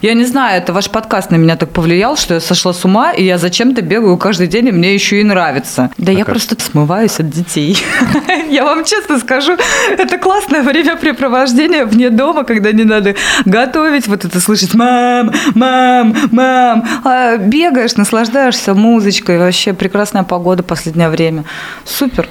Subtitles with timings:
[0.00, 3.12] Я не знаю, это ваш подкаст на меня так повлиял, что я сошла с ума,
[3.12, 5.90] и я зачем-то бегаю каждый день, и мне еще и нравится.
[5.98, 7.78] Да я просто смываюсь от детей.
[8.48, 9.56] Я вам честно скажу,
[9.96, 13.14] это классное времяпрепровождение вне дома, когда не надо
[13.44, 16.84] готовить, вот это слышать «мам, мам, мам».
[17.04, 21.44] А бегаешь, наслаждаешься музычкой, вообще прекрасная погода последнее время.
[21.84, 22.28] Супер.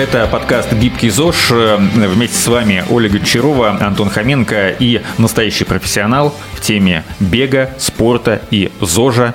[0.00, 1.52] Это подкаст «Гибкий ЗОЖ».
[1.94, 8.72] Вместе с вами Ольга Гончарова, Антон Хоменко и настоящий профессионал в теме бега, спорта и
[8.80, 9.34] ЗОЖа,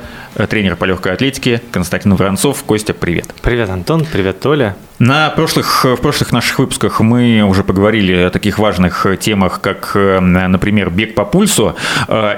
[0.49, 2.63] тренер по легкой атлетике Константин Воронцов.
[2.63, 3.31] Костя, привет.
[3.43, 4.07] Привет, Антон.
[4.11, 4.75] Привет, Толя.
[4.97, 10.89] На прошлых, в прошлых наших выпусках мы уже поговорили о таких важных темах, как, например,
[10.89, 11.75] бег по пульсу.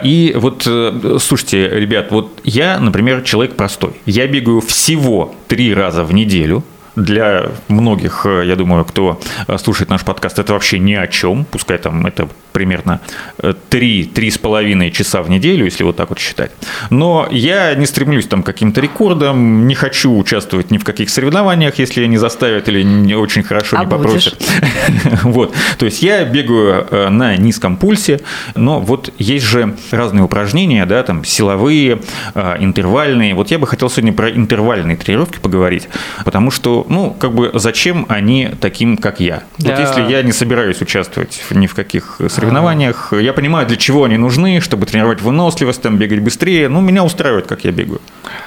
[0.04, 3.94] И вот, слушайте, ребят, вот я, например, человек простой.
[4.06, 6.66] Я бегаю всего три раза в неделю–
[6.98, 11.46] для многих, э, я думаю, кто э, слушает наш подкаст, это вообще ни о чем.
[11.46, 13.00] Пускай там это примерно
[13.38, 16.52] 3-3,5 э, часа в неделю, если вот так вот считать.
[16.90, 21.78] Но я не стремлюсь там к каким-то рекордам, не хочу участвовать ни в каких соревнованиях,
[21.78, 24.44] если не заставят или не очень хорошо а не попросят.
[25.24, 25.54] Вот.
[25.78, 28.22] То есть я бегаю на низком пульсе,
[28.56, 32.00] но вот есть же разные упражнения, да, там силовые,
[32.60, 33.36] интервальные.
[33.36, 35.90] Вот я бы хотел сегодня про интервальные тренировки поговорить,
[36.26, 39.44] потому что ну, как бы зачем они таким, как я?
[39.58, 39.72] Да.
[39.72, 43.18] Вот если я не собираюсь участвовать ни в каких соревнованиях, а.
[43.18, 47.48] я понимаю, для чего они нужны, чтобы тренировать выносливость, там, бегать быстрее, ну, меня устраивает,
[47.48, 48.02] как я бегаю.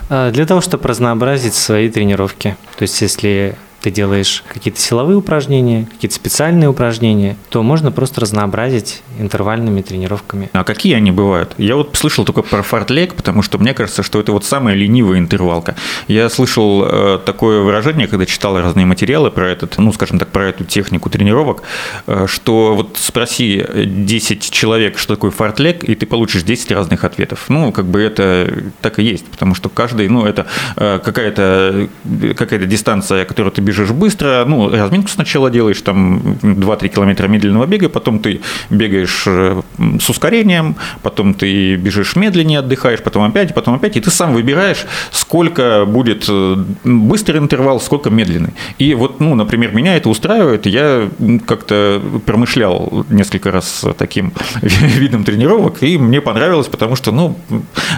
[0.08, 2.56] А, для того, чтобы разнообразить свои тренировки.
[2.78, 9.02] То есть, если ты делаешь какие-то силовые упражнения, какие-то специальные упражнения, то можно просто разнообразить
[9.18, 10.50] интервальными тренировками.
[10.52, 11.54] А какие они бывают?
[11.58, 15.18] Я вот слышал только про фартлег, потому что мне кажется, что это вот самая ленивая
[15.18, 15.76] интервалка.
[16.08, 20.48] Я слышал э, такое выражение, когда читал разные материалы про этот, ну, скажем так, про
[20.48, 21.62] эту технику тренировок,
[22.06, 27.46] э, что вот спроси 10 человек, что такое фартлег, и ты получишь 10 разных ответов.
[27.48, 30.46] Ну, как бы это так и есть, потому что каждый, ну, это
[30.76, 31.88] э, какая-то
[32.36, 37.88] какая дистанция, которую ты бежишь быстро, ну, разминку сначала делаешь, там 2-3 километра медленного бега,
[37.88, 39.62] потом ты бегаешь э,
[40.00, 44.86] с ускорением, потом ты бежишь медленнее, отдыхаешь, потом опять, потом опять, и ты сам выбираешь,
[45.12, 48.54] сколько будет э, быстрый интервал, сколько медленный.
[48.78, 51.08] И вот, ну, например, меня это устраивает, я
[51.46, 54.32] как-то промышлял несколько раз таким
[54.62, 57.38] видом тренировок, и мне понравилось, потому что, ну,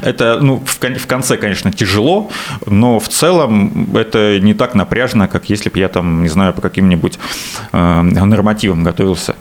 [0.02, 2.30] это, ну, в конце, конечно, тяжело,
[2.66, 6.52] но в целом это не так напряжно, как если если бы я там, не знаю,
[6.52, 7.18] по каким-нибудь
[7.72, 9.36] э, нормативам готовился.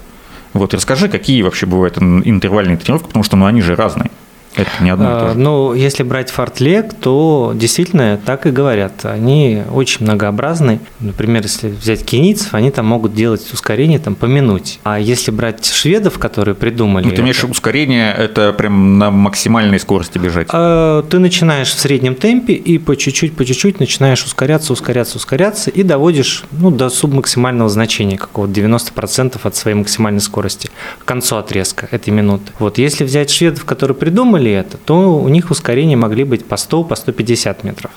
[0.53, 4.11] Вот расскажи, какие вообще бывают интервальные тренировки, потому что ну, они же разные.
[4.56, 5.38] Это не одно и то же.
[5.38, 9.06] Ну, если брать фартлег, то действительно так и говорят.
[9.06, 10.79] Они очень многообразны.
[11.00, 14.79] Например, если взять кенийцев, они там могут делать ускорение там, по минуте.
[14.84, 17.06] А если брать шведов, которые придумали...
[17.06, 20.47] Ну, ты имеешь это, ускорение, это прям на максимальной скорости бежать?
[20.51, 25.69] А, ты начинаешь в среднем темпе и по чуть-чуть, по чуть-чуть начинаешь ускоряться, ускоряться, ускоряться
[25.69, 30.69] и доводишь ну, до субмаксимального значения, какого-то 90% от своей максимальной скорости
[31.00, 32.51] к концу отрезка этой минуты.
[32.59, 36.57] Вот если взять шведов, которые придумали делали это, то у них ускорения могли быть по
[36.57, 37.91] 100, по 150 метров.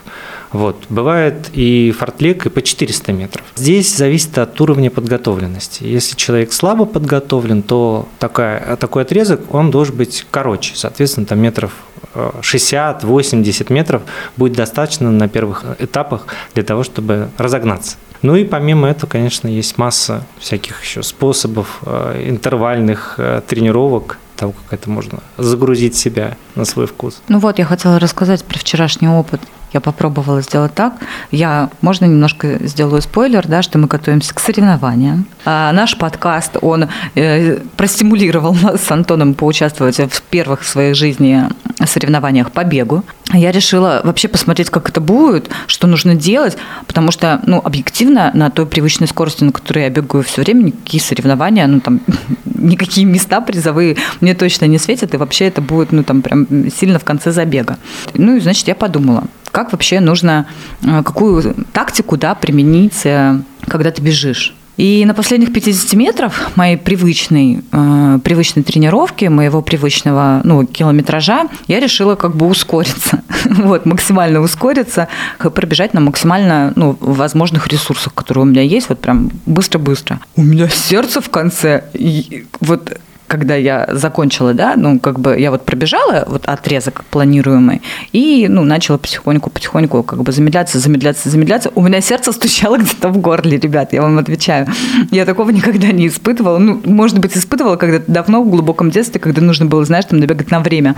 [0.53, 0.77] Вот.
[0.89, 3.45] Бывает и фортлек, и по 400 метров.
[3.57, 5.83] Здесь зависит от уровня подготовленности.
[5.83, 10.75] Если человек слабо подготовлен, то такая, такой отрезок, он должен быть короче.
[10.77, 11.73] Соответственно, там метров
[12.15, 14.03] 60-80 э, метров
[14.37, 17.97] будет достаточно на первых этапах для того, чтобы разогнаться.
[18.23, 24.53] Ну и помимо этого, конечно, есть масса всяких еще способов э, интервальных э, тренировок, того,
[24.53, 27.21] как это можно загрузить себя на свой вкус.
[27.29, 29.41] Ну вот, я хотела рассказать про вчерашний опыт
[29.75, 30.95] я попробовала сделать так.
[31.33, 35.27] Я, можно немножко сделаю спойлер, да, что мы готовимся к соревнованиям.
[35.45, 41.43] А наш подкаст, он э, простимулировал нас с Антоном поучаствовать в первых в своей жизни
[41.85, 43.05] соревнованиях по бегу.
[43.33, 46.57] Я решила вообще посмотреть, как это будет, что нужно делать,
[46.87, 51.03] потому что, ну, объективно, на той привычной скорости, на которой я бегаю все время, никакие
[51.03, 52.01] соревнования, ну, там,
[52.45, 56.99] никакие места призовые мне точно не светят, и вообще это будет, ну, там, прям сильно
[56.99, 57.79] в конце забега.
[58.15, 60.47] Ну, и, значит, я подумала, как вообще нужно,
[60.83, 63.39] э, какую тактику да, применить, э,
[63.69, 64.55] когда ты бежишь.
[64.77, 71.81] И на последних 50 метров моей привычной, э, привычной тренировки, моего привычного ну, километража, я
[71.81, 73.23] решила как бы ускориться.
[73.45, 79.31] вот, максимально ускориться, пробежать на максимально ну, возможных ресурсах, которые у меня есть, вот прям
[79.47, 80.21] быстро-быстро.
[80.37, 85.51] У меня сердце в конце, и вот когда я закончила, да, ну, как бы я
[85.51, 87.83] вот пробежала вот отрезок планируемый
[88.13, 91.71] и, ну, начала потихоньку, потихоньку как бы замедляться, замедляться, замедляться.
[91.75, 94.67] У меня сердце стучало где-то в горле, ребят, я вам отвечаю.
[95.11, 96.59] Я такого никогда не испытывала.
[96.59, 100.51] Ну, может быть, испытывала когда-то давно, в глубоком детстве, когда нужно было, знаешь, там набегать
[100.51, 100.95] на время.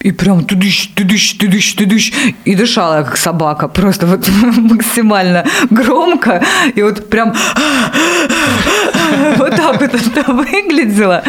[0.00, 2.12] И прям тудыщ, тудыщ, тудыщ, тудыщ.
[2.44, 6.42] И дышала, как собака, просто вот максимально громко.
[6.74, 7.30] И вот прям
[9.36, 11.22] вот так это выглядело.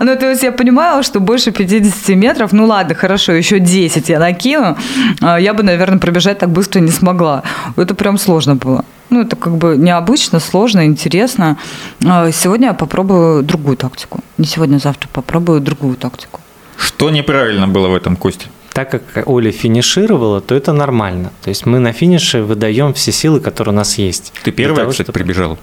[0.00, 4.18] Ну, то есть я понимала, что больше 50 метров, ну ладно, хорошо, еще 10 я
[4.18, 4.76] накину,
[5.20, 7.42] а, я бы, наверное, пробежать так быстро не смогла.
[7.76, 8.84] Это прям сложно было.
[9.10, 11.56] Ну, это как бы необычно, сложно, интересно.
[12.04, 14.20] А, сегодня я попробую другую тактику.
[14.38, 16.40] Не сегодня, а завтра попробую другую тактику.
[16.76, 18.48] Что неправильно было в этом, Косте?
[18.74, 21.30] так как Оля финишировала, то это нормально.
[21.42, 24.32] То есть мы на финише выдаем все силы, которые у нас есть.
[24.42, 25.18] Ты первая, того, кстати, чтобы...
[25.20, 25.58] прибежала?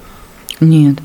[0.61, 0.97] Нет.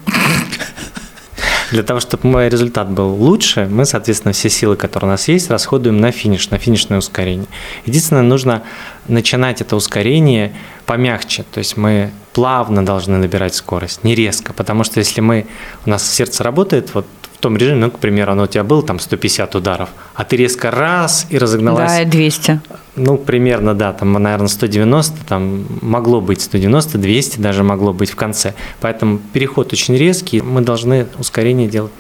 [1.71, 5.51] Для того, чтобы мой результат был лучше, мы, соответственно, все силы, которые у нас есть,
[5.51, 7.47] расходуем на финиш, на финишное ускорение.
[7.85, 8.63] Единственное, нужно
[9.09, 10.53] начинать это ускорение
[10.87, 15.47] помягче, то есть мы плавно должны набирать скорость, не резко, потому что если мы,
[15.85, 18.83] у нас сердце работает вот в том режиме, ну, к примеру, оно у тебя было
[18.83, 21.99] там 150 ударов, а ты резко раз и разогналась.
[21.99, 22.61] Да, 200.
[22.97, 28.17] Ну, примерно, да, там, наверное, 190, там могло быть 190, 200 даже могло быть в
[28.17, 28.55] конце.
[28.81, 31.93] Поэтому переход очень резкий, мы должны ускорение делать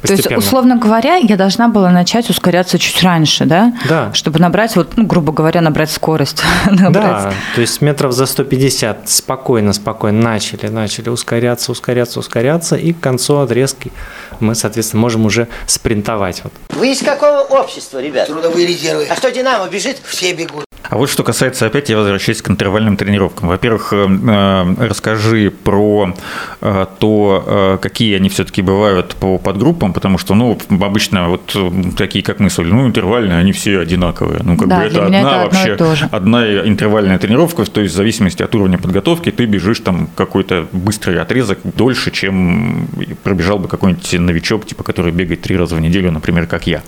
[0.00, 0.28] постепенно.
[0.28, 3.72] То есть, условно говоря, я должна была начать ускоряться чуть раньше, да?
[3.88, 4.12] Да.
[4.12, 6.42] Чтобы набрать, вот, ну, грубо говоря, набрать скорость.
[6.90, 13.00] Да, то есть метров за 150 спокойно, спокойно начали, начали ускоряться, ускоряться, ускоряться, и к
[13.00, 13.92] концу отрезки
[14.40, 16.42] мы, соответственно, можем уже спринтовать.
[16.42, 16.52] Вот.
[16.70, 18.26] Вы из какого общества, ребят?
[18.26, 19.06] Трудовые резервы.
[19.08, 19.98] А что, Динамо бежит?
[20.04, 20.69] Все бегут.
[20.90, 23.48] А вот что касается, опять я возвращаюсь к интервальным тренировкам.
[23.48, 26.14] Во-первых, э, э, расскажи про
[26.60, 31.56] э, то, какие они все-таки бывают по подгруппам, потому что, ну, обычно вот
[31.96, 34.40] такие, как мы с Олей, ну, интервальные, они все одинаковые.
[34.42, 38.42] Ну, как да, бы это одна это вообще, одна интервальная тренировка, то есть в зависимости
[38.42, 42.88] от уровня подготовки ты бежишь там какой-то быстрый отрезок дольше, чем
[43.22, 46.82] пробежал бы какой-нибудь новичок, типа, который бегает три раза в неделю, например, как я.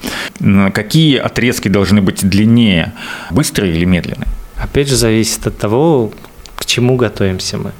[0.75, 2.95] Какие отрезки должны быть длиннее?
[3.31, 4.27] Быстрые или медленный?
[4.57, 6.11] Опять же, зависит от того,
[6.57, 7.73] к чему готовимся мы.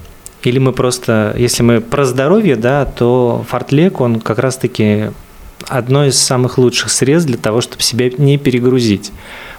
[0.43, 5.11] Или мы просто, если мы про здоровье, да, то фортлек, он как раз-таки
[5.69, 9.13] одно из самых лучших средств для того, чтобы себя не перегрузить.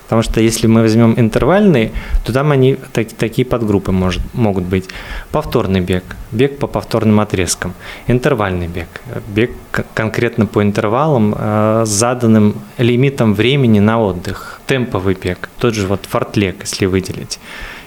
[0.04, 1.92] Потому что если мы возьмем интервальный,
[2.26, 4.86] то там они так, такие подгруппы может, могут быть.
[5.32, 7.74] Повторный бег, бег по повторным отрезкам,
[8.08, 8.88] интервальный бег,
[9.28, 9.52] бег
[9.94, 16.06] конкретно по интервалам э, с заданным лимитом времени на отдых, темповый бег, тот же вот
[16.06, 17.40] фортлек, если выделить,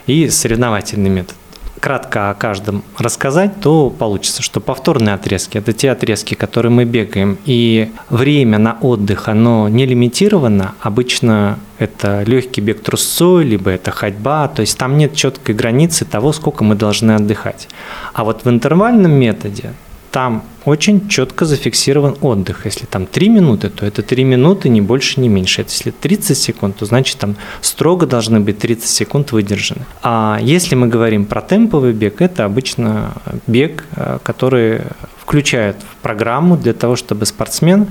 [0.07, 1.37] и соревновательный метод
[1.81, 7.39] кратко о каждом рассказать, то получится, что повторные отрезки– это те отрезки, которые мы бегаем,
[7.45, 10.75] и время на отдых, оно не лимитировано.
[10.81, 16.33] Обычно это легкий бег трусцой, либо это ходьба, то есть там нет четкой границы того,
[16.33, 17.69] сколько мы должны отдыхать.
[18.15, 19.73] А вот в интервальном методе
[20.11, 22.67] там очень четко зафиксирован отдых.
[22.67, 25.63] Если там 3 минуты, то это 3 минуты, не больше, не меньше.
[25.63, 29.87] Если 30 секунд, то значит там строго должны быть 30 секунд выдержаны.
[30.03, 33.13] А если мы говорим про темповый бег, это обычно
[33.47, 34.81] бег, э, который
[35.21, 37.87] включает в программу для того, чтобы спортсмен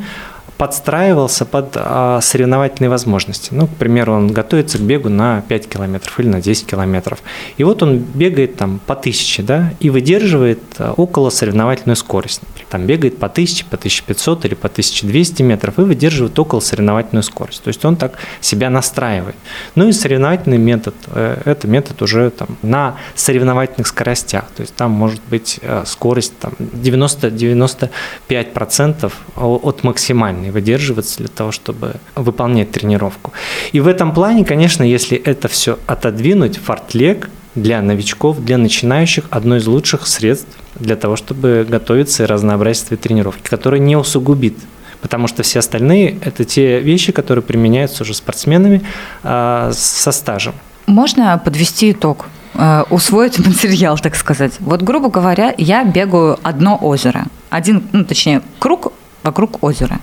[0.58, 3.50] подстраивался под а, соревновательные возможности.
[3.52, 7.22] Ну, к примеру, он готовится к бегу на 5 километров или на 10 километров.
[7.58, 12.42] И вот он бегает там по 1000, да, и выдерживает а, около соревновательную скорость.
[12.42, 17.24] Например, там бегает по 1000, по 1500 или по 1200 метров и выдерживает около соревновательную
[17.24, 17.64] скорость.
[17.64, 19.36] То есть он так себя настраивает.
[19.76, 24.46] Ну и соревновательный метод, э, это метод уже там на соревновательных скоростях.
[24.56, 31.52] То есть там может быть э, скорость там 90-95% от максимальной и выдерживаться для того,
[31.52, 33.34] чтобы выполнять тренировку.
[33.72, 39.58] И в этом плане, конечно, если это все отодвинуть, фортлег для новичков, для начинающих одно
[39.58, 44.56] из лучших средств для того, чтобы готовиться и разнообразить свои тренировки, которое не усугубит
[45.02, 48.82] потому что все остальные– это те вещи, которые применяются уже спортсменами
[49.22, 50.56] э, со стажем.
[50.88, 52.26] Можно подвести итог?
[52.56, 54.54] Э, усвоить материал, так сказать.
[54.60, 57.26] Вот, грубо говоря, я бегаю одно озеро.
[57.52, 58.94] Один, ну, точнее, круг
[59.26, 60.00] вокруг озера.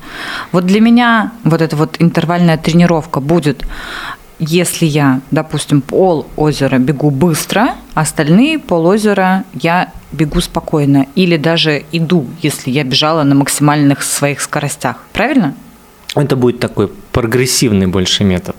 [0.51, 3.65] Вот для меня вот эта вот интервальная тренировка будет
[4.45, 11.85] если я, допустим, пол озера бегу быстро, остальные пол озера я бегу спокойно или даже
[11.93, 14.97] иду, если я бежала на максимальных своих скоростях.
[15.13, 15.55] Правильно?
[16.17, 18.57] Это будет такой прогрессивный больше метод.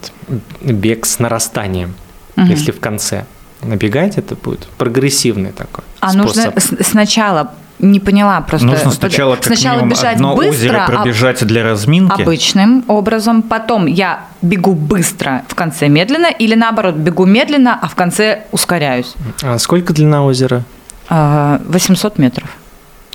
[0.62, 1.96] Бег с нарастанием.
[2.38, 2.50] Мгм.
[2.50, 3.26] Если в конце
[3.62, 6.56] набегать, это будет прогрессивный такой А способ.
[6.56, 7.52] нужно сначала
[7.84, 8.66] не поняла просто.
[8.66, 12.22] Нужно сначала как сначала минимум бежать одно быстро, озеро а- пробежать для разминки.
[12.22, 17.96] обычным образом, потом я бегу быстро, в конце медленно, или наоборот бегу медленно, а в
[17.96, 19.14] конце ускоряюсь.
[19.44, 20.64] А сколько длина озера?
[21.10, 22.50] А, 800 метров.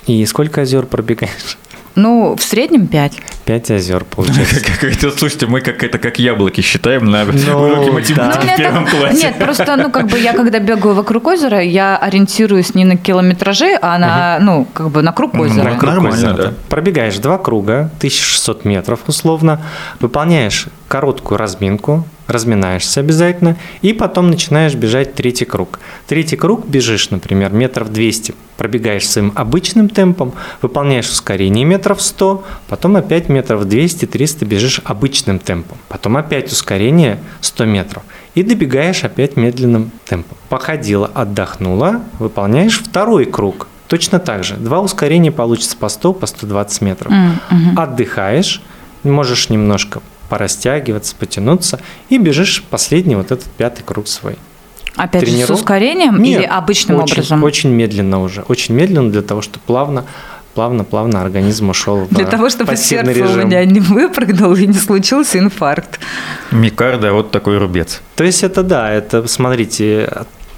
[0.05, 1.57] И сколько озер пробегаешь?
[1.95, 3.13] Ну, в среднем 5.
[3.45, 5.11] Пять озер получается.
[5.17, 7.31] Слушайте, мы как это как яблоки считаем на Ну,
[7.63, 8.53] уроке математики да.
[8.53, 9.17] в первом классе.
[9.17, 13.77] Нет, просто, ну, как бы я, когда бегаю вокруг озера, я ориентируюсь не на километражи,
[13.81, 15.77] а на, ну, как бы на круг Ну, озера.
[15.81, 16.53] Нормально, да.
[16.69, 19.61] Пробегаешь два круга, 1600 метров условно,
[19.99, 25.79] выполняешь короткую разминку, разминаешься обязательно, и потом начинаешь бежать третий круг.
[26.07, 32.97] Третий круг бежишь, например, метров 200, пробегаешь своим обычным темпом, выполняешь ускорение метров 100, потом
[32.97, 38.03] опять метров 200-300 бежишь обычным темпом, потом опять ускорение 100 метров,
[38.35, 40.37] и добегаешь опять медленным темпом.
[40.49, 44.53] Походила, отдохнула, выполняешь второй круг, Точно так же.
[44.53, 47.11] Два ускорения получится по 100, по 120 метров.
[47.11, 47.79] Мгм.
[47.79, 48.61] Отдыхаешь,
[49.03, 54.37] можешь немножко порастягиваться, потянуться и бежишь последний вот этот пятый круг свой.
[54.95, 57.43] Опять же, с ускорением или Нет, обычным очень, образом?
[57.43, 58.41] Очень медленно уже.
[58.41, 60.05] Очень медленно для того, чтобы плавно,
[60.53, 63.47] плавно, плавно организм ушел в Для того, чтобы сердце у режим.
[63.47, 65.99] меня не выпрыгнул и не случился инфаркт.
[66.51, 68.01] Микарда, вот такой рубец.
[68.15, 70.11] То есть это да, это, смотрите,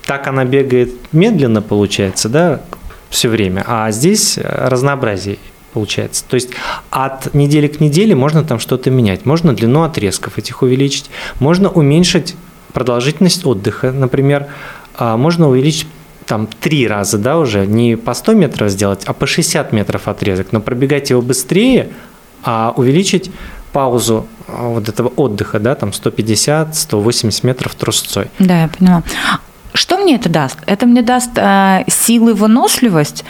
[0.06, 2.62] так она бегает медленно, получается, да,
[3.10, 5.38] все время, а здесь разнообразие
[5.74, 6.24] получается.
[6.28, 6.50] То есть
[6.90, 9.25] от недели к неделе можно там что-то менять.
[9.25, 11.10] Можно длину отрезков этих увеличить,
[11.40, 12.36] можно уменьшить
[12.74, 14.48] продолжительность отдыха, например,
[14.96, 15.88] а можно увеличить
[16.25, 20.48] там три раза, да, уже не по 100 метров сделать, а по 60 метров отрезок,
[20.51, 21.90] но пробегать его быстрее,
[22.44, 23.32] а увеличить
[23.74, 28.28] паузу а, вот этого отдыха, да, там 150-180 метров трусцой.
[28.40, 29.04] Да, я поняла.
[29.74, 30.58] Что мне это даст?
[30.66, 33.24] Это мне даст э, силы выносливость,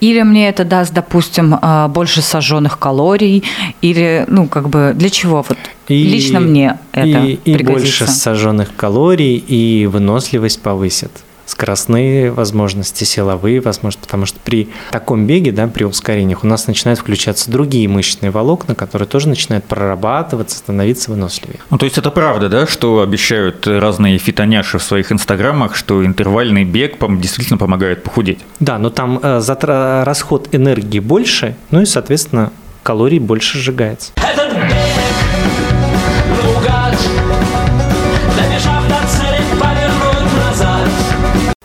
[0.00, 3.42] или мне это даст, допустим, э, больше сожженных калорий,
[3.82, 8.04] или, ну, как бы, для чего вот лично мне это и, и пригодится?
[8.04, 11.10] больше сожженных калорий, и выносливость повысит.
[11.48, 17.00] Скоростные возможности, силовые возможности, потому что при таком беге, да, при ускорениях у нас начинают
[17.00, 21.60] включаться другие мышечные волокна, которые тоже начинают прорабатываться, становиться выносливее.
[21.70, 26.64] Ну, то есть это правда, да, что обещают разные фитоняши в своих инстаграмах, что интервальный
[26.64, 28.40] бег действительно помогает похудеть?
[28.60, 32.52] Да, но там э, затра- расход энергии больше, ну и, соответственно,
[32.82, 34.12] калорий больше сжигается.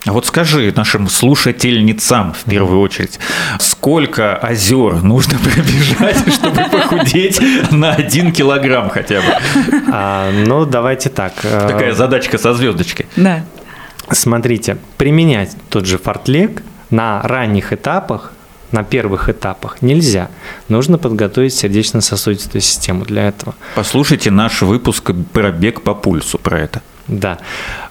[0.05, 3.19] А вот скажи нашим слушательницам в первую очередь,
[3.59, 7.39] сколько озер нужно пробежать, чтобы похудеть
[7.71, 9.27] на один килограмм хотя бы?
[9.91, 11.33] А, ну, давайте так.
[11.43, 13.05] э, Такая задачка со звездочкой.
[13.15, 13.45] Да.
[14.11, 18.33] Смотрите, применять тот же фортлег на ранних этапах,
[18.71, 20.29] на первых этапах нельзя.
[20.67, 23.55] Нужно подготовить сердечно-сосудистую систему для этого.
[23.75, 26.81] Послушайте наш выпуск про бег по пульсу про это.
[27.07, 27.39] Да.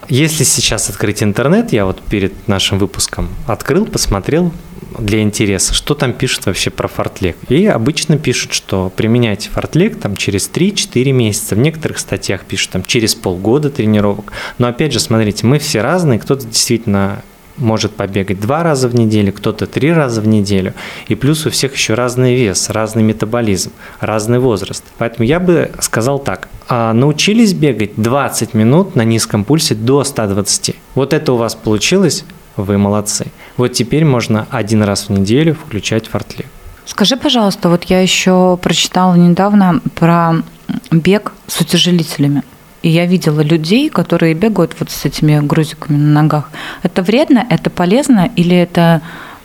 [0.08, 4.52] Если сейчас открыть интернет, я вот перед нашим выпуском открыл, посмотрел
[4.98, 7.36] для интереса, что там пишут вообще про фортлег.
[7.48, 11.54] И обычно пишут, что применяйте фортлег там через 3-4 месяца.
[11.54, 14.32] В некоторых статьях пишут там через полгода тренировок.
[14.58, 17.22] Но опять же, смотрите, мы все разные, кто-то действительно
[17.56, 20.74] может побегать два раза в неделю, кто-то три раза в неделю.
[21.08, 24.84] И плюс у всех еще разный вес, разный метаболизм, разный возраст.
[24.98, 26.48] Поэтому я бы сказал так.
[26.68, 30.74] а, Научились бегать 20 минут на низком пульсе до 120.
[30.94, 32.24] Вот это у вас получилось,
[32.56, 33.26] вы молодцы.
[33.56, 36.46] Вот теперь можно один раз в неделю включать фортлег.
[36.84, 40.42] Скажи, пожалуйста, вот я еще прочитала недавно про
[40.90, 42.42] бег с утяжелителями.
[42.82, 46.50] И я видела людей, которые бегают вот с этими грузиками на ногах.
[46.82, 49.00] Это вредно, это полезно или это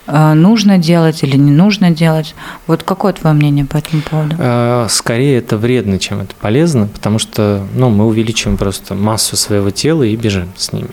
[0.08, 2.34] э, нужно делать или не нужно делать?
[2.66, 4.34] Вот какое твое мнение по этому поводу?
[4.38, 9.70] Э, Скорее это вредно, чем это полезно, потому что ну, мы увеличиваем просто массу своего
[9.70, 10.90] тела и бежим с ними.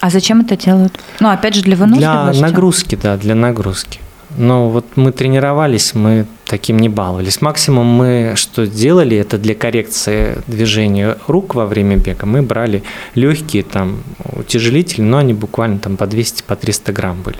[0.00, 0.98] А зачем это делают?
[1.20, 2.42] Ну, опять же, для Для выносливости.
[2.42, 4.00] нагрузки, да, для нагрузки.
[4.36, 7.40] Но вот мы тренировались, мы таким не баловались.
[7.40, 12.26] Максимум мы что делали, это для коррекции движения рук во время бега.
[12.26, 12.82] Мы брали
[13.14, 17.38] легкие там утяжелители, но они буквально там по 200, по 300 грамм были.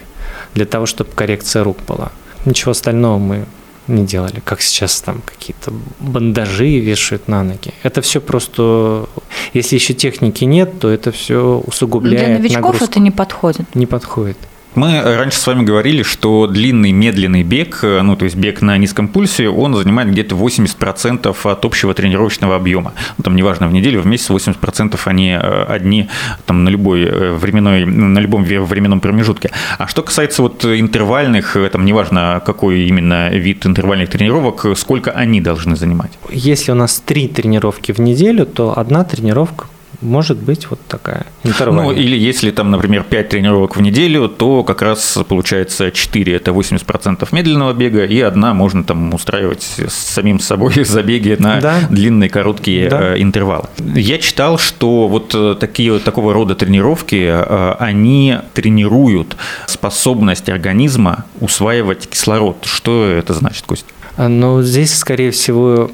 [0.55, 2.13] Для того, чтобы коррекция рук была.
[2.45, 3.45] Ничего остального мы
[3.89, 7.73] не делали, как сейчас там какие-то бандажи вешают на ноги.
[7.83, 9.09] Это все просто,
[9.53, 12.85] если еще техники нет, то это все усугубляет Для новичков нагрузку.
[12.85, 13.75] это не подходит.
[13.75, 14.39] Не подходит.
[14.75, 18.77] Мы раньше с вами говорили, что длинный медленный бег, э, ну то есть бег на
[18.77, 22.93] низком пульсе, он занимает где-то 80% от общего тренировочного объема.
[23.17, 26.09] Ну, там неважно, в неделю, в месяц 80% они э, одни
[26.47, 29.51] там, на, любой э, временной, на любом временном промежутке.
[29.79, 35.77] А что касается вот интервальных, там неважно какой именно вид интервальных тренировок, сколько они должны
[35.77, 36.19] занимать?
[36.31, 39.67] Если у нас три тренировки в неделю, то одна тренировка
[40.05, 41.87] может быть вот такая интервальная.
[41.87, 46.51] Ну, или если там, например, 5 тренировок в неделю, то как раз получается 4– это
[46.53, 51.81] 80% медленного бега, и одна можно там устраивать с самим собой забеги на да.
[51.91, 53.15] длинные, короткие да.
[53.15, 53.69] Э, интервалы.
[53.79, 62.09] Я читал, что вот э, такие, такого рода тренировки, э, они тренируют способность организма усваивать
[62.09, 62.59] кислород.
[62.65, 63.87] Что это значит, Костя?
[64.17, 65.91] Ну, здесь, скорее всего,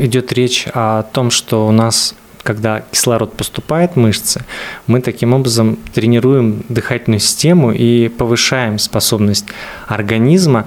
[0.00, 4.44] идет речь о том, что у нас когда кислород поступает в мышцы,
[4.86, 9.46] мы таким образом тренируем дыхательную систему и повышаем способность
[9.86, 10.66] организма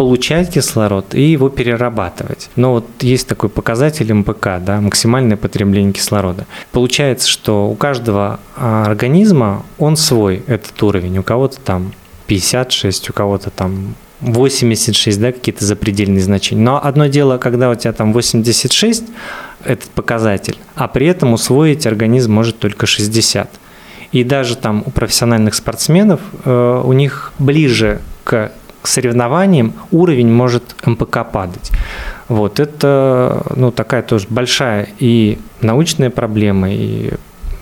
[0.00, 2.48] получать кислород и его перерабатывать.
[2.56, 6.46] Но вот есть такой показатель МПК, да, максимальное потребление кислорода.
[6.72, 11.18] Получается, что у каждого а, организма он свой, этот уровень.
[11.18, 11.92] У кого-то там
[12.28, 16.62] 56, у кого-то там 86, да, какие-то запредельные значения.
[16.62, 19.04] Но одно дело, когда у тебя там 86,
[19.64, 23.50] этот показатель, а при этом усвоить организм может только 60.
[24.12, 30.74] И даже там у профессиональных спортсменов э, у них ближе к, к соревнованиям уровень может
[30.84, 31.70] МПК падать.
[32.28, 37.12] Вот это ну, такая тоже большая и научная проблема, и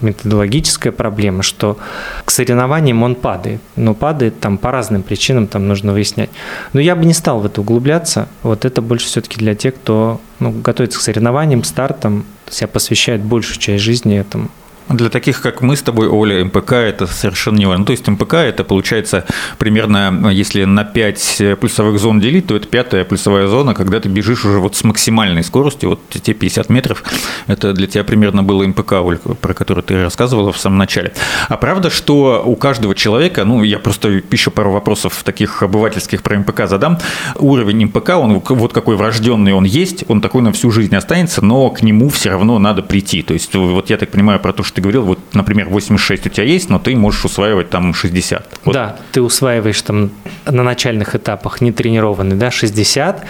[0.00, 1.78] методологическая проблема, что
[2.24, 3.60] к соревнованиям он падает.
[3.76, 6.30] Но падает там по разным причинам, там нужно выяснять.
[6.72, 8.28] Но я бы не стал в это углубляться.
[8.42, 13.58] Вот это больше все-таки для тех, кто ну, готовится к соревнованиям, стартам, себя посвящает большую
[13.58, 14.50] часть жизни этому.
[14.88, 17.80] Для таких, как мы с тобой, Оля, МПК это совершенно не важно.
[17.80, 19.26] Ну, то есть МПК это получается
[19.58, 24.44] примерно, если на 5 пульсовых зон делить, то это пятая пульсовая зона, когда ты бежишь
[24.44, 27.04] уже вот с максимальной скоростью, вот те 50 метров,
[27.46, 31.12] это для тебя примерно было МПК, Оль, про который ты рассказывала в самом начале.
[31.48, 36.38] А правда, что у каждого человека, ну, я просто еще пару вопросов таких обывательских про
[36.38, 36.98] МПК задам,
[37.36, 41.68] уровень МПК, он вот какой врожденный он есть, он такой на всю жизнь останется, но
[41.70, 43.22] к нему все равно надо прийти.
[43.22, 46.28] То есть вот я так понимаю про то, что ты говорил, вот, например, 86 у
[46.28, 48.60] тебя есть, но ты можешь усваивать там 60.
[48.64, 48.72] Вот.
[48.72, 50.12] Да, ты усваиваешь там
[50.46, 53.24] на начальных этапах не тренированный, да, 60,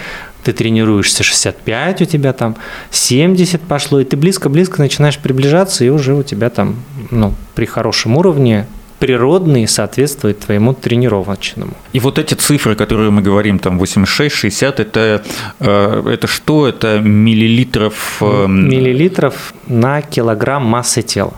[0.45, 2.57] ты тренируешься 65 у тебя там,
[2.91, 6.77] 70 пошло, и ты близко-близко начинаешь приближаться, и уже у тебя там,
[7.11, 8.67] ну, при хорошем уровне
[8.99, 11.73] природный соответствует твоему тренировочному.
[11.93, 15.23] И вот эти цифры, которые мы говорим, там 86, 60, это,
[15.61, 16.67] э, это что?
[16.67, 18.19] Это миллилитров?
[18.21, 21.35] Э, миллилитров на килограмм массы тела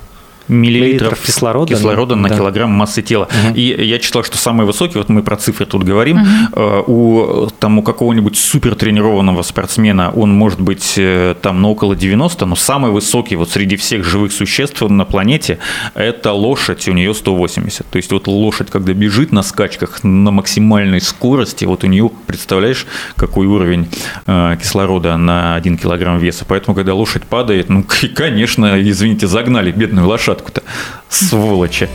[0.51, 2.37] миллилитров кислорода, кислорода на да.
[2.37, 3.29] килограмм массы тела.
[3.49, 3.55] Угу.
[3.55, 6.85] И я читал, что самый высокий, вот мы про цифры тут говорим, угу.
[6.87, 12.47] у, там, у какого-нибудь супер тренированного спортсмена он может быть э, там на около 90,
[12.47, 15.59] но самый высокий вот среди всех живых существ на планете
[15.95, 17.87] это лошадь, у нее 180.
[17.89, 22.87] То есть вот лошадь, когда бежит на скачках на максимальной скорости, вот у нее, представляешь,
[23.17, 23.89] какой уровень
[24.27, 26.45] э, кислорода на 1 килограмм веса.
[26.47, 27.85] Поэтому, когда лошадь падает, ну,
[28.15, 30.63] конечно, извините, загнали бедную лошадку лошадку-то?
[31.09, 31.89] Сволочи.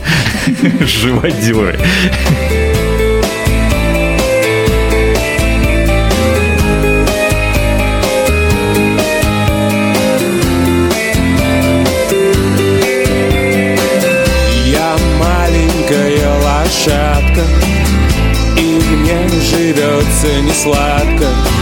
[0.80, 1.78] Живодеры.
[14.66, 17.42] Я маленькая лошадка
[18.58, 21.55] И мне живется не сладко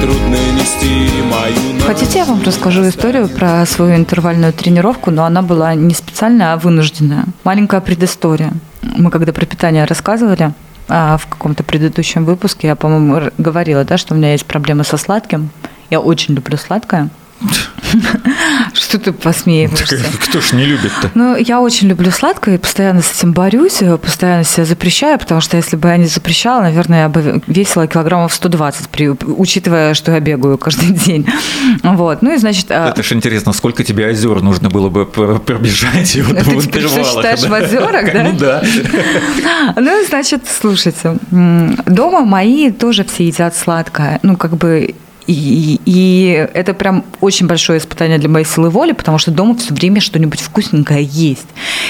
[0.00, 5.74] трудно нести мою Хотите, я вам расскажу историю про свою интервальную тренировку, но она была
[5.74, 7.24] не специальная, а вынужденная.
[7.44, 8.52] Маленькая предыстория.
[8.82, 10.52] Мы когда про питание рассказывали,
[10.88, 14.96] а в каком-то предыдущем выпуске я, по-моему, говорила, да, что у меня есть проблемы со
[14.96, 15.50] сладким.
[15.90, 17.08] Я очень люблю сладкое.
[18.78, 19.98] Что ты посмеиваешься?
[20.22, 21.10] Кто ж не любит-то?
[21.14, 25.56] Ну, я очень люблю сладкое и постоянно с этим борюсь, постоянно себя запрещаю, потому что
[25.56, 30.20] если бы я не запрещала, наверное, я бы весила килограммов 120, при, учитывая, что я
[30.20, 31.26] бегаю каждый день.
[31.82, 32.22] Вот.
[32.22, 32.70] Ну и значит...
[32.70, 36.94] А Это ж интересно, сколько тебе озер нужно было бы пробежать вот Это в интервалах?
[36.94, 37.48] Ты считаешь да?
[37.48, 38.22] в озерах, да?
[38.22, 38.62] Ну да.
[39.76, 44.20] Ну, значит, слушайте, дома мои тоже все едят сладкое.
[44.22, 44.94] Ну, как бы
[45.28, 50.00] И, это прям очень большое испытание для моей силы воли, потому что дома все время
[50.00, 51.46] что-нибудь вкусненькое есть.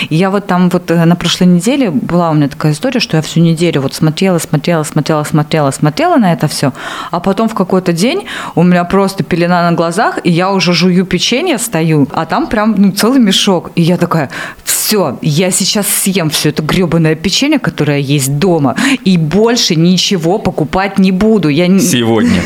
[0.08, 3.16] И я вот там вот э, на прошлой неделе была у меня такая история, что
[3.16, 6.72] я всю неделю вот смотрела, смотрела, смотрела, смотрела, смотрела на это все,
[7.12, 11.06] а потом в какой-то день у меня просто пелена на глазах, и я уже жую
[11.06, 13.70] печенье, стою, а там прям ну, целый мешок.
[13.76, 14.30] И я такая,
[14.64, 18.74] все, я сейчас съем все это гребаное печенье, которое есть дома,
[19.04, 21.48] и больше ничего покупать не буду.
[21.48, 22.42] Я Сегодня.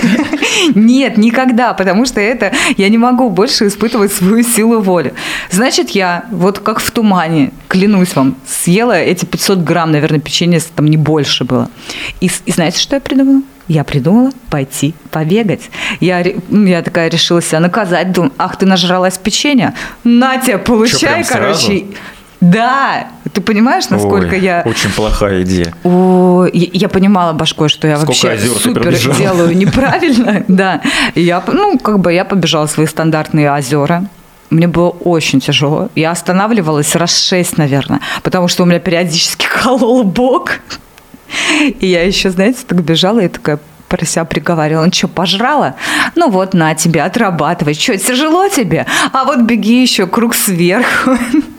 [0.75, 5.15] Нет, никогда, потому что это я не могу больше испытывать свою силу воли.
[5.51, 10.87] Значит, я вот как в тумане, клянусь вам, съела эти 500 грамм, наверное, печенья там
[10.87, 11.71] не больше было.
[12.21, 13.43] И, и знаете, что я придумала?
[13.69, 15.71] Я придумала пойти побегать.
[16.01, 18.13] Я, я такая решила себя наказать.
[18.13, 19.75] Думаю, ах, ты нажралась печенья?
[20.05, 21.73] На тебя, получай, прям сразу?
[22.43, 24.63] Да, ты понимаешь, насколько Ой, я...
[24.67, 25.73] Очень плохая идея.
[25.85, 30.81] О, я я понимала башкой, что я Сколько вообще супер делаю неправильно, да.
[31.15, 34.07] Я, ну, как бы я побежала свои стандартные озера.
[34.51, 35.89] Мне было очень тяжело.
[35.95, 40.59] Я останавливалась раз шесть, наверное, потому что у меня периодически колол бок.
[41.79, 45.77] И я еще, знаете, так бежала и такая про себя приговаривала, ну что, пожрала?
[46.17, 47.75] Ну вот, на тебе, отрабатывай.
[47.75, 48.85] Что, тяжело тебе?
[49.13, 51.17] А вот беги еще круг сверху.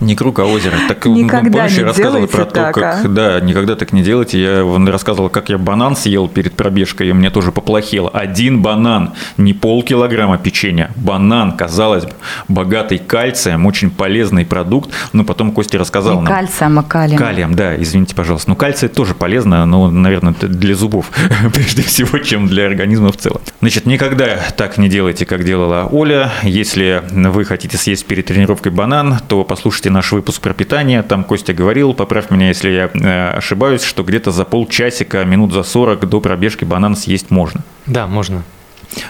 [0.00, 0.74] Не круг, а озеро.
[0.86, 3.04] Так Никогда помнишь, не рассказывал про то, так, как...
[3.04, 3.08] а.
[3.08, 4.40] Да, никогда так не делайте.
[4.40, 8.08] Я рассказывал, как я банан съел перед пробежкой, и мне тоже поплохело.
[8.10, 10.90] Один банан, не полкилограмма печенья.
[10.96, 12.12] Банан, казалось бы,
[12.46, 14.90] богатый кальцием, очень полезный продукт.
[15.12, 16.32] Но потом Костя рассказал Не нам...
[16.32, 17.18] кальцием, а калием.
[17.18, 18.50] Калием, да, извините, пожалуйста.
[18.50, 21.10] Ну, кальций тоже полезно, но, наверное, для зубов
[21.54, 23.40] прежде всего, чем для организма в целом.
[23.60, 26.30] Значит, никогда так не делайте, как делала Оля.
[26.44, 31.02] Если вы хотите съесть перед тренировкой банан, то послушайте наш выпуск про питание.
[31.02, 35.62] Там Костя говорил, поправь меня, если я э, ошибаюсь, что где-то за полчасика, минут за
[35.62, 37.62] 40 до пробежки банан съесть можно.
[37.86, 38.42] Да, можно.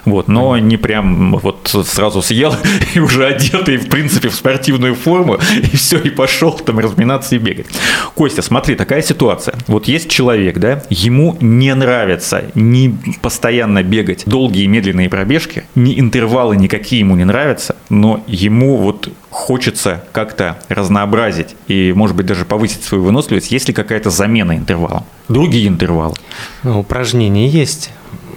[0.05, 2.55] Вот, но не прям вот сразу съел
[2.95, 5.39] и уже одетый, в принципе, в спортивную форму,
[5.73, 7.67] и все, и пошел там разминаться и бегать.
[8.15, 9.55] Костя, смотри, такая ситуация.
[9.67, 16.57] Вот есть человек, да, ему не нравится ни постоянно бегать долгие медленные пробежки, ни интервалы
[16.57, 22.83] никакие ему не нравятся, но ему вот хочется как-то разнообразить и, может быть, даже повысить
[22.83, 25.05] свою выносливость, есть ли какая-то замена интервалом?
[25.29, 26.15] Другие интервалы,
[26.63, 27.91] Ну, упражнения есть.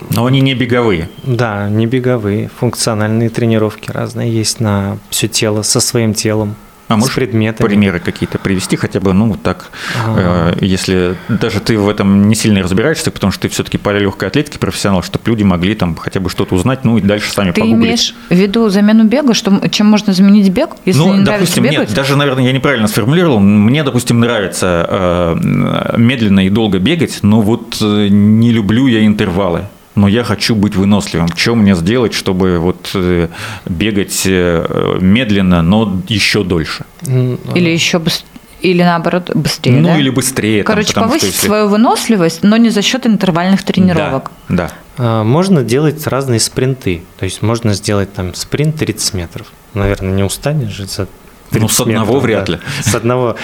[0.09, 1.09] Но они не беговые.
[1.23, 6.55] Да, не беговые, функциональные тренировки разные есть на все тело, со своим телом,
[6.87, 7.65] А можешь предметами.
[7.67, 9.69] примеры какие-то привести, хотя бы, ну, так,
[10.05, 10.51] А.
[10.51, 14.27] э, если даже ты в этом не сильно разбираешься, потому что ты все-таки по легкой
[14.27, 17.61] атлетике профессионал, чтобы люди могли там хотя бы что-то узнать, ну, и дальше сами Ты
[17.61, 17.81] погуглить.
[17.85, 21.63] имеешь в виду замену бега, что, чем можно заменить бег, если ну, не нравится допустим,
[21.63, 21.87] бегать?
[21.89, 23.39] нет, даже, наверное, я неправильно сформулировал.
[23.39, 29.63] Мне, допустим, нравится э, медленно и долго бегать, но вот э, не люблю я интервалы.
[29.95, 31.27] Но я хочу быть выносливым.
[31.35, 33.27] Что мне сделать, чтобы вот э,
[33.65, 36.85] бегать э, медленно, но еще дольше?
[37.05, 38.23] Или еще быс-
[38.61, 39.97] или наоборот быстрее, ну да?
[39.97, 40.63] или быстрее.
[40.63, 44.31] там, Короче, что повысить если- свою выносливость, но не за счет интервальных тренировок.
[44.49, 45.23] Да, да.
[45.23, 47.01] Можно делать разные спринты.
[47.17, 49.47] То есть можно сделать там спринт 30 метров.
[49.73, 51.07] Наверное, не устанешь же за
[51.49, 52.53] 30 Ну, с одного метров, вряд да.
[52.53, 52.59] ли.
[52.83, 53.35] С одного.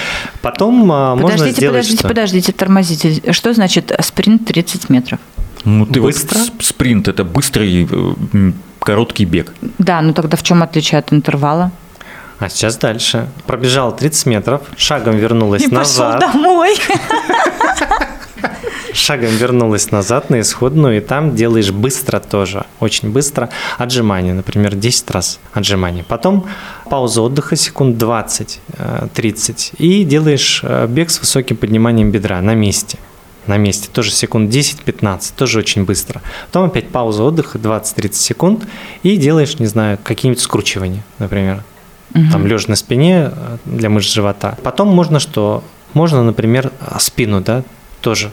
[0.42, 2.08] Потом а, можно Подождите, сделать подождите, что?
[2.08, 3.34] подождите, тормозите.
[3.34, 5.20] Что значит спринт 30 метров?
[5.66, 6.38] Ну, ты Быстро?
[6.40, 9.54] вот спринт это быстрый э, короткий бег.
[9.78, 11.72] Да, ну тогда в чем отличие от интервала?
[12.40, 13.28] А сейчас дальше.
[13.48, 16.20] Пробежал 30 метров, шагом вернулась И пошел назад.
[16.20, 16.76] домой.
[18.94, 23.50] Шагом вернулась назад на исходную, и там делаешь быстро тоже, очень быстро.
[23.78, 26.04] Отжимания, например, 10 раз отжимания.
[26.08, 26.48] Потом
[26.90, 29.76] пауза отдыха секунд 20-30.
[29.78, 32.98] И делаешь э, бег с высоким подниманием бедра на месте.
[33.48, 33.90] На месте.
[33.92, 36.22] Тоже секунд 10-15, тоже очень быстро.
[36.48, 38.68] Потом опять пауза отдыха 20-30 секунд.
[39.04, 41.64] И делаешь, не знаю, какие-нибудь скручивания, например.
[42.32, 44.58] Там лежа на спине э, для мышц живота.
[44.64, 45.64] Потом можно что?
[45.94, 47.64] Можно, например, спину, да,
[48.02, 48.32] тоже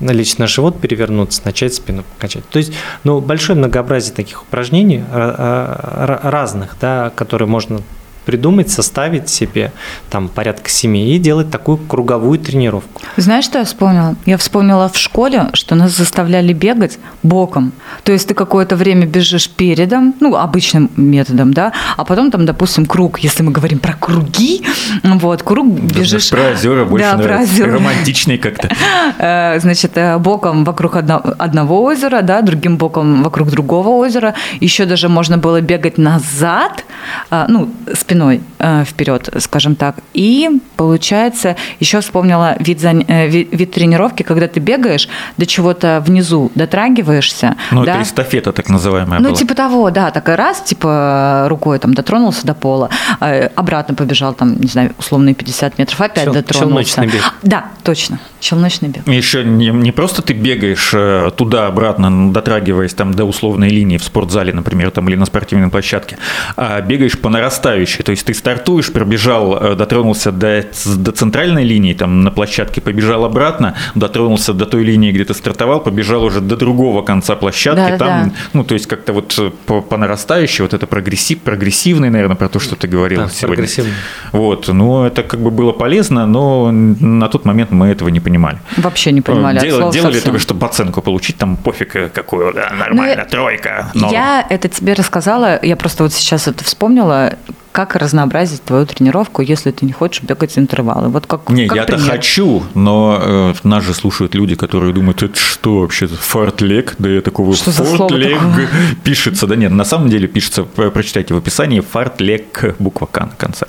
[0.00, 2.48] налечь на живот, перевернуться, начать спину качать.
[2.48, 2.72] То есть,
[3.04, 7.80] ну, большое многообразие таких упражнений ра- ра- разных, да, которые можно
[8.24, 9.72] придумать, составить себе
[10.10, 13.02] там порядка семи и делать такую круговую тренировку.
[13.16, 14.14] Знаешь, что я вспомнила?
[14.26, 17.72] Я вспомнила в школе, что нас заставляли бегать боком.
[18.04, 22.86] То есть ты какое-то время бежишь передом, ну, обычным методом, да, а потом там, допустим,
[22.86, 24.64] круг, если мы говорим про круги,
[25.02, 26.30] вот, круг бежишь...
[26.30, 27.54] Про озера больше да, про нравится.
[27.54, 27.72] озера.
[27.72, 28.68] Романтичнее как-то.
[29.18, 34.34] Э, Значит, э, боком вокруг одно- одного озера, да, другим боком вокруг другого озера.
[34.60, 36.84] Еще даже можно было бегать назад,
[37.30, 37.68] а, ну,
[38.12, 39.96] спиной э, вперед, скажем так.
[40.12, 46.02] И получается, еще вспомнила вид, зан- э, ви- вид тренировки, когда ты бегаешь до чего-то
[46.06, 47.56] внизу, дотрагиваешься.
[47.70, 47.94] Ну, да?
[47.94, 49.38] это эстафета так называемая Ну, была.
[49.38, 54.60] типа того, да, такой раз, типа рукой там дотронулся до пола, э, обратно побежал там,
[54.60, 56.94] не знаю, условные 50 метров, опять Чел- дотронулся.
[56.96, 57.34] челночный бег.
[57.42, 59.08] Да, точно, челночный бег.
[59.08, 64.52] Еще не, не просто ты бегаешь э, туда-обратно, дотрагиваясь там до условной линии в спортзале,
[64.52, 66.18] например, там, или на спортивной площадке,
[66.56, 68.01] а бегаешь по нарастающей.
[68.02, 70.64] То есть ты стартуешь, пробежал, э, дотронулся до,
[70.96, 75.80] до центральной линии там на площадке, побежал обратно, дотронулся до той линии, где ты стартовал,
[75.80, 77.76] побежал уже до другого конца площадки.
[77.80, 78.06] Да-да-да.
[78.06, 82.36] там, ну, то есть как-то вот э, по, по нарастающей, вот это прогрессив, прогрессивный, наверное,
[82.36, 83.48] про то, что ты говорил Да, сегодня.
[83.56, 83.92] прогрессивный.
[84.32, 88.58] Вот, ну, это как бы было полезно, но на тот момент мы этого не понимали.
[88.76, 89.58] Вообще не понимали.
[89.58, 90.30] от Дел- слова делали совсем.
[90.32, 93.90] только, чтобы оценку получить, там пофиг э, какую, да, нормально, Ну, тройка.
[93.94, 94.12] норм.
[94.12, 97.36] Я это тебе рассказала, я просто вот сейчас это вспомнила,
[97.72, 101.08] как разнообразить твою тренировку, если ты не хочешь бегать интервалы.
[101.08, 105.38] Вот как, Не, как я-то хочу, но э, нас же слушают люди, которые думают, это
[105.38, 106.94] что вообще, фортлег?
[106.98, 108.38] Да я такого Что фортлег
[109.04, 109.46] пишется.
[109.46, 113.66] Да нет, на самом деле пишется, про- прочитайте в описании, фортлег, буква К на конце.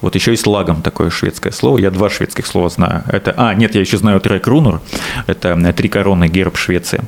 [0.00, 1.78] Вот еще есть лагом такое шведское слово.
[1.78, 3.04] Я два шведских слова знаю.
[3.06, 4.80] Это, а, нет, я еще знаю трек рунур.
[5.26, 7.02] Это э, три короны герб Швеции.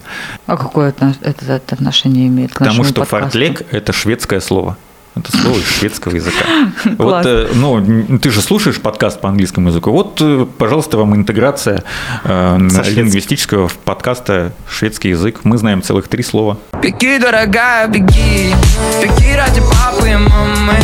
[0.46, 3.24] А какое это, это, это отношение имеет к Потому что подкасту?
[3.24, 4.76] фортлег– это шведское слово.
[5.14, 6.44] Это слово из шведского языка.
[6.98, 9.90] Вот, э, ну, ты же слушаешь подкаст по английскому языку.
[9.90, 11.84] Вот, э, пожалуйста, вам интеграция
[12.24, 15.40] э, лингвистического в подкаста «Шведский язык».
[15.44, 16.56] Мы знаем целых три слова.
[16.82, 18.54] Беги, дорогая, беги
[19.02, 20.78] Беги ради папы и мамы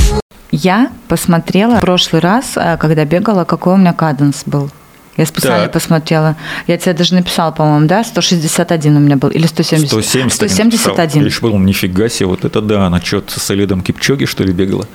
[0.51, 4.71] Я посмотрела в прошлый раз, э, когда бегала, какой у меня каденс был.
[5.19, 5.73] Я специально Так.
[5.73, 6.37] посмотрела.
[6.69, 8.05] Я тебе даже написала, по-моему, да?
[8.05, 9.29] 161 у меня был.
[9.31, 9.89] Или 170?
[9.89, 11.23] 170 171.
[11.23, 14.53] Я еще подумал, нифига себе, вот это да, она что-то с Элидом Кипчоги, что ли,
[14.53, 14.87] бегала?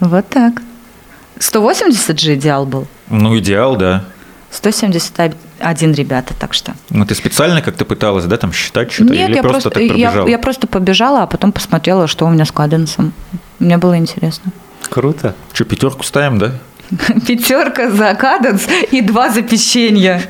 [0.00, 0.60] Вот так.
[1.38, 2.86] 180 же идеал был.
[3.08, 4.04] Ну, идеал, да.
[4.50, 6.74] 171, ребята, так что.
[6.90, 9.14] Ну, ты специально как-то пыталась, да, там считать что-то?
[9.14, 10.28] Нет, или я просто, просто, так я, пробежала?
[10.28, 13.14] я просто побежала, а потом посмотрела, что у меня с каденсом.
[13.58, 14.52] Мне было интересно.
[14.90, 15.34] Круто.
[15.54, 16.52] Что, пятерку ставим, да?
[17.26, 20.22] Пятерка за каденс и два за печенье.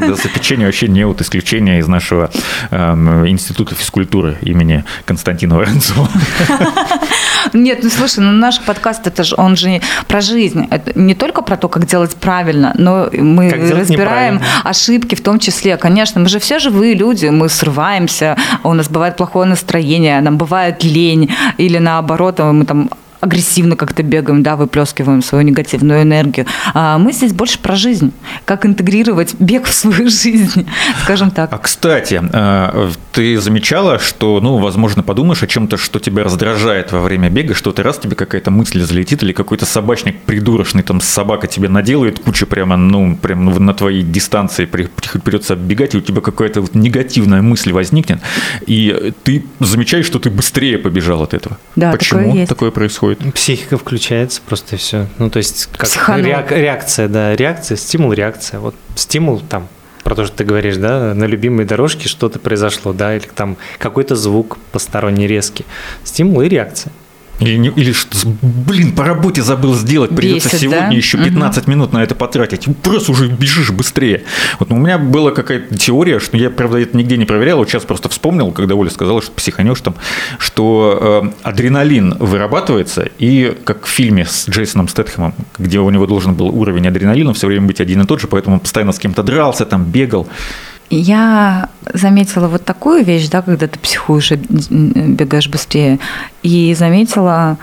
[0.00, 2.30] Да, за печенье вообще не вот исключение из нашего
[2.70, 6.08] эм, института физкультуры имени Константина Воронцова.
[7.52, 10.66] Нет, ну слушай, ну наш подкаст, это же, он же про жизнь.
[10.70, 15.76] Это не только про то, как делать правильно, но мы разбираем ошибки в том числе.
[15.76, 20.84] Конечно, мы же все живые люди, мы срываемся, у нас бывает плохое настроение, нам бывает
[20.84, 22.90] лень, или наоборот, мы там
[23.20, 26.46] агрессивно как-то бегаем, да, выплескиваем свою негативную энергию.
[26.74, 28.12] А мы здесь больше про жизнь.
[28.44, 30.66] Как интегрировать бег в свою жизнь,
[31.04, 31.52] скажем так.
[31.52, 37.00] А кстати, э, ты замечала, что, ну, возможно, подумаешь о чем-то, что тебя раздражает во
[37.00, 41.46] время бега, что ты раз тебе какая-то мысль залетит, или какой-то собачник придурочный, там, собака
[41.46, 46.00] тебе наделает кучу прямо, ну, прям на твоей дистанции при- при- придется бегать, и у
[46.00, 48.20] тебя какая-то вот негативная мысль возникнет,
[48.66, 51.58] и ты замечаешь, что ты быстрее побежал от этого.
[51.76, 52.48] Да, Почему такое есть.
[52.48, 53.09] такое происходит?
[53.16, 55.06] Психика включается, просто все.
[55.18, 56.24] Ну, то есть, как Психанул.
[56.26, 58.60] реак- реакция, да, реакция, стимул, реакция.
[58.60, 59.68] Вот стимул там,
[60.04, 64.16] про то, что ты говоришь, да, на любимой дорожке что-то произошло, да, или там какой-то
[64.16, 65.64] звук посторонний резкий.
[66.04, 66.92] Стимул и реакция.
[67.40, 70.94] Или, или что, блин, по работе забыл сделать, придется Бесит, сегодня да?
[70.94, 72.66] еще 15 минут на это потратить.
[72.82, 74.24] Просто уже бежишь быстрее.
[74.58, 77.84] Вот у меня была какая-то теория, что я, правда, это нигде не проверял, вот сейчас
[77.84, 79.94] просто вспомнил, когда Оля сказала, что психанешь там,
[80.38, 86.34] что э, адреналин вырабатывается, и как в фильме с Джейсоном Стэтхэмом, где у него должен
[86.34, 89.22] был уровень адреналина все время быть один и тот же, поэтому он постоянно с кем-то
[89.22, 90.28] дрался, там бегал.
[90.90, 96.00] Я заметила вот такую вещь, да, когда ты психуешь и бегаешь быстрее,
[96.42, 97.58] и заметила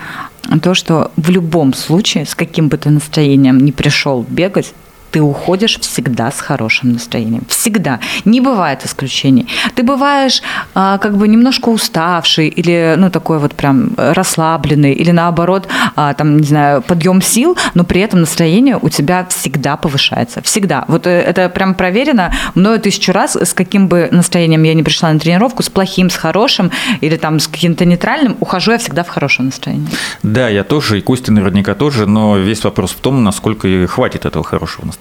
[0.62, 4.72] то, что в любом случае, с каким бы ты настроением не пришел бегать,
[5.10, 7.44] ты уходишь всегда с хорошим настроением.
[7.48, 8.00] Всегда.
[8.24, 9.48] Не бывает исключений.
[9.74, 10.42] Ты бываешь
[10.74, 16.38] а, как бы немножко уставший или, ну, такой вот прям расслабленный, или наоборот, а, там,
[16.38, 20.42] не знаю, подъем сил, но при этом настроение у тебя всегда повышается.
[20.42, 20.84] Всегда.
[20.88, 25.12] Вот э, это прям проверено мною тысячу раз, с каким бы настроением я не пришла
[25.12, 29.08] на тренировку, с плохим, с хорошим, или там с каким-то нейтральным, ухожу я всегда в
[29.08, 29.88] хорошем настроении.
[30.22, 34.44] Да, я тоже, и Костя наверняка тоже, но весь вопрос в том, насколько хватит этого
[34.44, 34.97] хорошего настроения.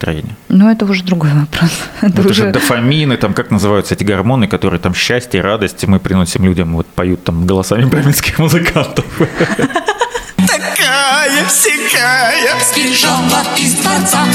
[0.49, 1.71] Но это уже другой вопрос.
[2.01, 2.51] Это Ну, Это же уже...
[2.51, 7.23] дофамины, там как называются эти гормоны, которые там счастье, радость мы приносим людям, вот поют
[7.23, 9.05] там голосами бременских музыкантов.
[10.37, 14.25] Такая, сякая Сбежала из дворца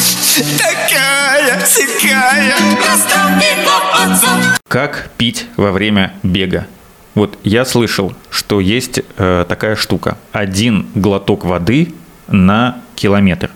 [0.58, 6.66] Такая, сякая Расстроила отца Как пить во время бега?
[7.14, 10.16] Вот я слышал, что есть э, такая штука.
[10.32, 11.94] Один глоток воды
[12.28, 13.50] на километр.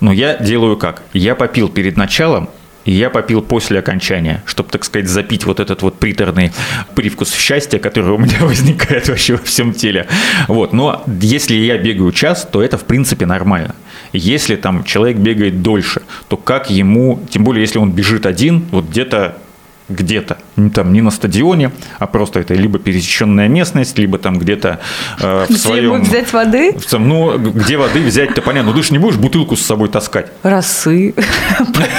[0.00, 1.02] Но я делаю как?
[1.12, 2.48] Я попил перед началом,
[2.84, 6.52] и я попил после окончания, чтобы, так сказать, запить вот этот вот приторный
[6.94, 10.06] привкус счастья, который у меня возникает вообще во всем теле.
[10.48, 10.72] Вот.
[10.72, 13.74] Но если я бегаю час, то это, в принципе, нормально.
[14.12, 18.86] Если там человек бегает дольше, то как ему, тем более, если он бежит один, вот
[18.86, 19.38] где-то
[19.88, 24.80] где-то, не там не на стадионе, а просто это либо пересеченная местность, либо там где-то
[25.20, 25.94] э, в Где своем...
[25.94, 26.72] ему взять воды?
[26.72, 28.72] в Ну, где воды взять-то понятно.
[28.72, 30.28] Ну, ты же не будешь бутылку с собой таскать.
[30.42, 31.14] Росы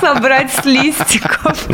[0.00, 1.68] собрать с листиков.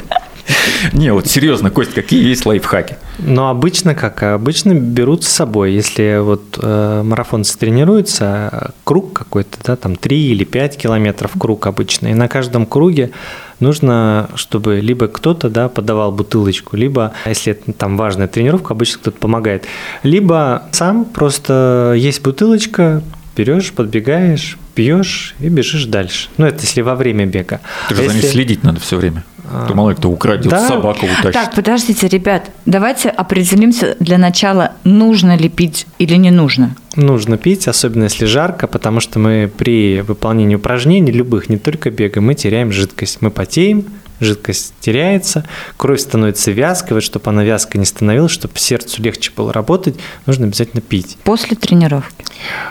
[0.92, 2.96] Не, вот серьезно, Кость, какие есть лайфхаки?
[3.18, 4.22] Но обычно как?
[4.22, 5.72] Обычно берут с собой.
[5.72, 12.08] Если вот э, марафонцы тренируются, круг какой-то, да, там 3 или 5 километров круг обычно.
[12.08, 13.12] И на каждом круге
[13.62, 19.18] нужно, чтобы либо кто-то да, подавал бутылочку, либо, если это там важная тренировка, обычно кто-то
[19.18, 19.64] помогает,
[20.02, 23.02] либо сам просто есть бутылочка,
[23.36, 26.28] берешь, подбегаешь, пьешь и бежишь дальше.
[26.36, 27.60] Ну, это если во время бега.
[27.88, 29.24] Ты же А за ней если- следить надо все время.
[29.68, 30.66] То мало ли кто украдет, Да.
[30.66, 31.32] собаку утащит.
[31.34, 36.74] Так, подождите, ребят, давайте определимся для начала, нужно ли пить или не нужно.
[36.96, 42.20] Нужно пить, особенно если жарко, потому что мы при выполнении упражнений, любых, не только бега,
[42.22, 43.18] мы теряем жидкость.
[43.20, 43.84] Мы потеем,
[44.22, 45.44] жидкость теряется,
[45.76, 50.46] кровь становится вязкой, вот чтобы она вязкой не становилась, чтобы сердцу легче было работать, нужно
[50.46, 51.16] обязательно пить.
[51.24, 52.24] После тренировки.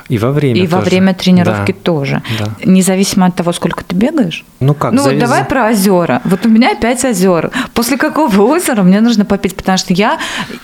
[0.09, 0.89] И во время И во тоже.
[0.89, 1.77] время тренировки Да.
[1.83, 2.21] тоже.
[2.39, 2.49] Да.
[2.65, 4.43] Независимо от того, сколько ты бегаешь.
[4.59, 6.21] Ну как, Ну вот завис- давай про озера.
[6.25, 7.51] Вот у меня пять озер.
[7.73, 9.55] После какого озера мне нужно попить?
[9.55, 10.17] Потому что я,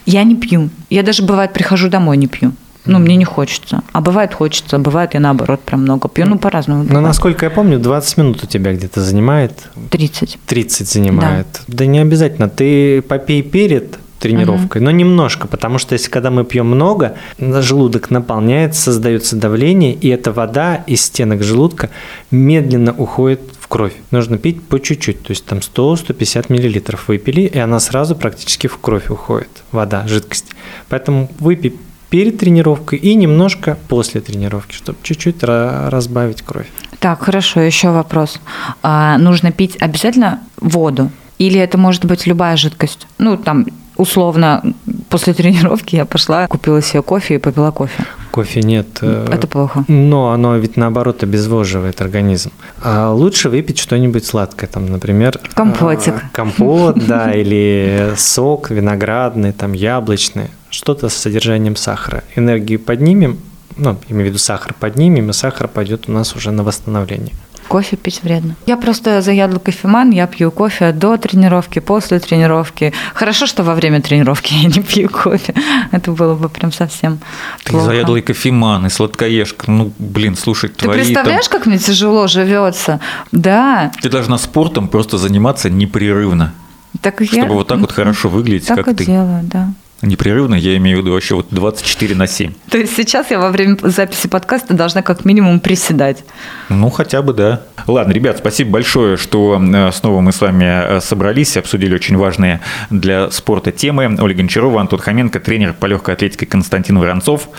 [0.06, 0.69] я не пью.
[0.89, 2.52] Я даже бывает прихожу домой не пью.
[2.88, 3.84] Ну, мне не хочется.
[3.91, 6.26] А бывает хочется, бывает я наоборот прям много пью.
[6.26, 6.84] Ну, по-разному.
[6.84, 10.39] Но насколько я помню, 20 минут у тебя где-то занимает, 30.
[10.45, 11.47] 30 занимает.
[11.67, 12.50] Да, не обязательно.
[12.50, 18.82] Ты попей перед тренировкой, но немножко, потому что если когда мы пьем много, желудок наполняется,
[18.82, 21.89] создается давление, и эта вода из стенок желудка
[22.32, 23.93] медленно уходит в кровь.
[24.12, 28.78] Нужно пить по чуть-чуть, то есть там 100-150 миллилитров выпили, и она сразу практически в
[28.80, 30.47] кровь уходит, вода, жидкость.
[30.89, 31.76] Поэтому выпей
[32.09, 36.67] перед тренировкой и немножко после тренировки, чтобы чуть-чуть ра- разбавить кровь.
[36.99, 38.39] Так, хорошо, еще вопрос.
[38.81, 41.11] А, нужно пить обязательно воду?
[41.37, 43.05] Или это может быть любая жидкость?
[43.19, 43.67] Ну, там,
[43.97, 44.63] условно,
[45.10, 48.03] после тренировки я пошла, купила себе кофе и попила кофе.
[48.31, 48.88] Кофе нет.
[49.01, 49.83] э, Это плохо.
[49.88, 52.51] Но оно ведь наоборот обезвоживает организм.
[52.83, 56.13] А лучше выпить что-нибудь сладкое, там, например, Компотик.
[56.15, 62.23] а, компот, да, или сок виноградный, там яблочный, что-то с содержанием сахара.
[62.36, 63.39] Энергию поднимем,
[63.75, 67.33] ну, имею в виду сахар поднимем, и сахар пойдет у нас уже на восстановление.
[67.67, 68.56] Кофе пить вредно.
[68.65, 72.93] Я просто заядлый кофеман, я пью кофе до тренировки, после тренировки.
[73.13, 75.53] Хорошо, что во время тренировки я не пью кофе.
[75.91, 77.19] Это было бы прям совсем
[77.63, 77.86] Ты плохо.
[77.88, 79.69] заядлый кофеман и сладкоежка.
[79.71, 82.99] Ну, блин, слушай, Ты твои представляешь, как мне тяжело живется?
[83.32, 83.91] Да.
[83.93, 86.53] там- Ты должна спортом просто заниматься непрерывно.
[87.01, 89.06] Так я Чтобы вот так вот хорошо выглядеть, так как и ты.
[89.06, 89.69] делаю, да.
[90.03, 92.53] Непрерывно, я имею в виду вообще вот 24 на 7.
[92.69, 96.23] То есть сейчас я во время записи подкаста должна как минимум приседать.
[96.69, 97.63] Ну, хотя бы, да.
[97.88, 102.62] Ладно, ребят, спасибо большое, что э, снова мы с вами э, собрались, обсудили очень важные
[102.91, 104.15] для спорта темы.
[104.19, 107.49] Ольга Гончарова, Антон Хоменко, тренер по легкой атлетике Константин Воронцов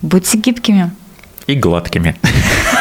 [0.00, 0.92] Будьте гибкими.
[1.48, 2.14] и гладкими.